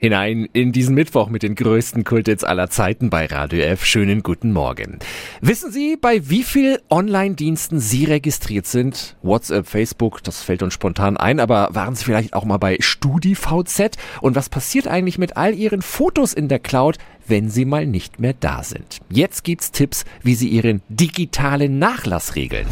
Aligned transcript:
Hinein 0.00 0.48
in 0.52 0.70
diesen 0.70 0.94
Mittwoch 0.94 1.28
mit 1.28 1.42
den 1.42 1.56
größten 1.56 2.04
Kultits 2.04 2.44
aller 2.44 2.70
Zeiten 2.70 3.10
bei 3.10 3.26
Radio 3.26 3.64
F. 3.64 3.84
Schönen 3.84 4.22
guten 4.22 4.52
Morgen. 4.52 5.00
Wissen 5.40 5.72
Sie, 5.72 5.96
bei 5.96 6.30
wie 6.30 6.44
viel 6.44 6.80
Online-Diensten 6.88 7.80
Sie 7.80 8.04
registriert 8.04 8.66
sind? 8.66 9.16
WhatsApp, 9.22 9.66
Facebook, 9.66 10.22
das 10.22 10.44
fällt 10.44 10.62
uns 10.62 10.74
spontan 10.74 11.16
ein, 11.16 11.40
aber 11.40 11.70
waren 11.72 11.96
Sie 11.96 12.04
vielleicht 12.04 12.34
auch 12.34 12.44
mal 12.44 12.58
bei 12.58 12.76
StudiVZ? 12.78 13.98
Und 14.20 14.36
was 14.36 14.48
passiert 14.48 14.86
eigentlich 14.86 15.18
mit 15.18 15.36
all 15.36 15.52
Ihren 15.52 15.82
Fotos 15.82 16.32
in 16.32 16.46
der 16.46 16.60
Cloud, 16.60 16.98
wenn 17.26 17.50
sie 17.50 17.64
mal 17.64 17.84
nicht 17.84 18.20
mehr 18.20 18.34
da 18.38 18.62
sind? 18.62 19.00
Jetzt 19.10 19.42
gibt's 19.42 19.72
Tipps, 19.72 20.04
wie 20.22 20.36
Sie 20.36 20.48
Ihren 20.48 20.80
digitalen 20.88 21.80
Nachlass 21.80 22.36
regeln. 22.36 22.68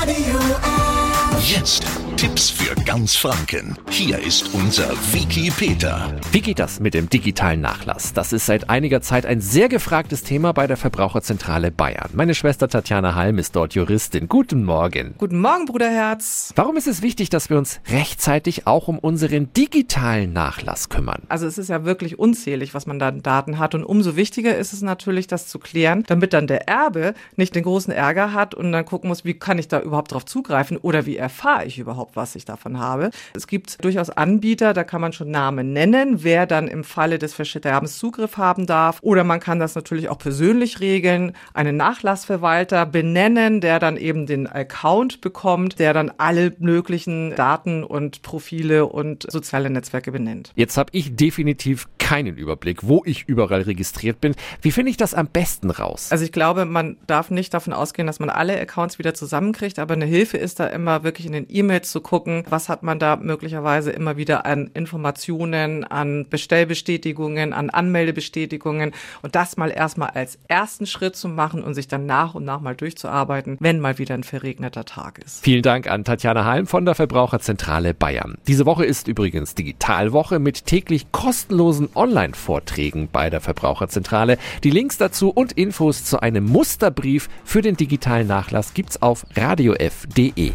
Radio 0.00 0.38
F. 0.38 1.54
Jetzt 1.54 1.99
Tipps 2.20 2.50
für 2.50 2.74
ganz 2.84 3.16
Franken. 3.16 3.78
Hier 3.88 4.18
ist 4.18 4.52
unser 4.52 4.90
Wiki 5.10 5.50
Peter. 5.50 6.14
Wie 6.32 6.42
geht 6.42 6.58
das 6.58 6.78
mit 6.78 6.92
dem 6.92 7.08
digitalen 7.08 7.62
Nachlass? 7.62 8.12
Das 8.12 8.34
ist 8.34 8.44
seit 8.44 8.68
einiger 8.68 9.00
Zeit 9.00 9.24
ein 9.24 9.40
sehr 9.40 9.70
gefragtes 9.70 10.22
Thema 10.22 10.52
bei 10.52 10.66
der 10.66 10.76
Verbraucherzentrale 10.76 11.70
Bayern. 11.70 12.10
Meine 12.12 12.34
Schwester 12.34 12.68
Tatjana 12.68 13.14
Halm 13.14 13.38
ist 13.38 13.56
dort 13.56 13.74
Juristin. 13.74 14.28
Guten 14.28 14.64
Morgen. 14.64 15.14
Guten 15.16 15.40
Morgen, 15.40 15.64
Bruderherz. 15.64 16.52
Warum 16.56 16.76
ist 16.76 16.88
es 16.88 17.00
wichtig, 17.00 17.30
dass 17.30 17.48
wir 17.48 17.56
uns 17.56 17.80
rechtzeitig 17.88 18.66
auch 18.66 18.88
um 18.88 18.98
unseren 18.98 19.54
digitalen 19.54 20.34
Nachlass 20.34 20.90
kümmern? 20.90 21.22
Also 21.30 21.46
es 21.46 21.56
ist 21.56 21.70
ja 21.70 21.86
wirklich 21.86 22.18
unzählig, 22.18 22.74
was 22.74 22.86
man 22.86 22.98
da 22.98 23.08
an 23.08 23.22
Daten 23.22 23.58
hat. 23.58 23.74
Und 23.74 23.82
umso 23.82 24.14
wichtiger 24.16 24.58
ist 24.58 24.74
es 24.74 24.82
natürlich, 24.82 25.26
das 25.26 25.48
zu 25.48 25.58
klären, 25.58 26.04
damit 26.06 26.34
dann 26.34 26.46
der 26.46 26.68
Erbe 26.68 27.14
nicht 27.36 27.54
den 27.54 27.62
großen 27.62 27.94
Ärger 27.94 28.34
hat 28.34 28.54
und 28.54 28.72
dann 28.72 28.84
gucken 28.84 29.08
muss, 29.08 29.24
wie 29.24 29.32
kann 29.32 29.58
ich 29.58 29.68
da 29.68 29.80
überhaupt 29.80 30.12
drauf 30.12 30.26
zugreifen 30.26 30.76
oder 30.76 31.06
wie 31.06 31.16
erfahre 31.16 31.64
ich 31.64 31.78
überhaupt, 31.78 32.09
was 32.14 32.34
ich 32.36 32.44
davon 32.44 32.78
habe. 32.78 33.10
Es 33.34 33.46
gibt 33.46 33.84
durchaus 33.84 34.10
Anbieter, 34.10 34.72
da 34.74 34.84
kann 34.84 35.00
man 35.00 35.12
schon 35.12 35.30
Namen 35.30 35.72
nennen, 35.72 36.22
wer 36.22 36.46
dann 36.46 36.68
im 36.68 36.84
Falle 36.84 37.18
des 37.18 37.34
Versterbens 37.34 37.98
Zugriff 37.98 38.36
haben 38.36 38.66
darf. 38.66 38.98
Oder 39.02 39.24
man 39.24 39.40
kann 39.40 39.58
das 39.58 39.74
natürlich 39.74 40.08
auch 40.08 40.18
persönlich 40.18 40.80
regeln, 40.80 41.32
einen 41.54 41.76
Nachlassverwalter 41.76 42.86
benennen, 42.86 43.60
der 43.60 43.78
dann 43.78 43.96
eben 43.96 44.26
den 44.26 44.46
Account 44.46 45.20
bekommt, 45.20 45.78
der 45.78 45.92
dann 45.92 46.12
alle 46.18 46.54
möglichen 46.58 47.34
Daten 47.34 47.84
und 47.84 48.22
Profile 48.22 48.86
und 48.86 49.30
soziale 49.30 49.70
Netzwerke 49.70 50.12
benennt. 50.12 50.52
Jetzt 50.54 50.76
habe 50.76 50.90
ich 50.92 51.16
definitiv 51.16 51.88
keinen 52.10 52.36
Überblick, 52.36 52.88
wo 52.88 53.02
ich 53.06 53.28
überall 53.28 53.62
registriert 53.62 54.20
bin. 54.20 54.34
Wie 54.62 54.72
finde 54.72 54.90
ich 54.90 54.96
das 54.96 55.14
am 55.14 55.28
besten 55.28 55.70
raus? 55.70 56.08
Also 56.10 56.24
ich 56.24 56.32
glaube, 56.32 56.64
man 56.64 56.96
darf 57.06 57.30
nicht 57.30 57.54
davon 57.54 57.72
ausgehen, 57.72 58.08
dass 58.08 58.18
man 58.18 58.30
alle 58.30 58.60
Accounts 58.60 58.98
wieder 58.98 59.14
zusammenkriegt, 59.14 59.78
aber 59.78 59.94
eine 59.94 60.06
Hilfe 60.06 60.36
ist 60.36 60.58
da 60.58 60.66
immer 60.66 61.04
wirklich 61.04 61.28
in 61.28 61.32
den 61.32 61.46
E-Mails 61.48 61.88
zu 61.92 62.00
gucken, 62.00 62.42
was 62.50 62.68
hat 62.68 62.82
man 62.82 62.98
da 62.98 63.14
möglicherweise 63.14 63.92
immer 63.92 64.16
wieder 64.16 64.44
an 64.44 64.72
Informationen, 64.74 65.84
an 65.84 66.26
Bestellbestätigungen, 66.28 67.52
an 67.52 67.70
Anmeldebestätigungen 67.70 68.90
und 69.22 69.36
das 69.36 69.56
mal 69.56 69.70
erstmal 69.70 70.10
als 70.10 70.36
ersten 70.48 70.86
Schritt 70.86 71.14
zu 71.14 71.28
machen 71.28 71.62
und 71.62 71.74
sich 71.74 71.86
dann 71.86 72.06
nach 72.06 72.34
und 72.34 72.44
nach 72.44 72.60
mal 72.60 72.74
durchzuarbeiten, 72.74 73.56
wenn 73.60 73.78
mal 73.78 73.98
wieder 73.98 74.14
ein 74.14 74.24
verregneter 74.24 74.84
Tag 74.84 75.20
ist. 75.24 75.44
Vielen 75.44 75.62
Dank 75.62 75.88
an 75.88 76.02
Tatjana 76.02 76.44
Halm 76.44 76.66
von 76.66 76.84
der 76.84 76.96
Verbraucherzentrale 76.96 77.94
Bayern. 77.94 78.36
Diese 78.48 78.66
Woche 78.66 78.84
ist 78.84 79.06
übrigens 79.06 79.54
Digitalwoche 79.54 80.40
mit 80.40 80.66
täglich 80.66 81.12
kostenlosen 81.12 81.88
Online-Vorträgen 82.00 83.08
bei 83.12 83.28
der 83.30 83.40
Verbraucherzentrale. 83.40 84.38
Die 84.64 84.70
Links 84.70 84.96
dazu 84.96 85.30
und 85.30 85.52
Infos 85.52 86.04
zu 86.04 86.20
einem 86.20 86.44
Musterbrief 86.44 87.28
für 87.44 87.60
den 87.60 87.76
digitalen 87.76 88.26
Nachlass 88.26 88.74
gibt's 88.74 89.02
auf 89.02 89.26
radiof.de. 89.36 90.52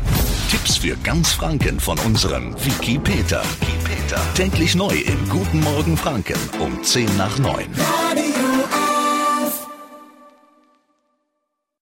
Tipps 0.49 0.77
für 0.77 0.95
ganz 0.97 1.31
Franken 1.31 1.79
von 1.79 1.99
unserem 1.99 2.55
Wiki 2.65 2.97
Peter. 2.97 3.43
Täglich 4.33 4.75
neu 4.75 4.95
im 4.95 5.29
Guten 5.29 5.59
Morgen 5.61 5.97
Franken 5.97 6.37
um 6.59 6.83
10 6.83 7.17
nach 7.17 7.37
9. 7.37 7.65
Radio 7.77 8.24